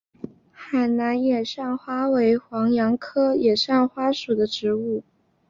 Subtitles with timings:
[0.51, 5.03] 海南野扇花为黄杨科野扇花属的植物。